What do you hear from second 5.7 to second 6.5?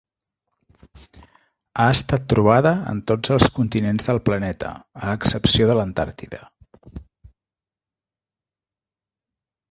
de l'Antàrtida.